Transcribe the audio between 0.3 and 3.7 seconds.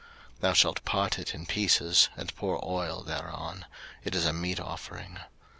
03:002:006 Thou shalt part it in pieces, and pour oil thereon: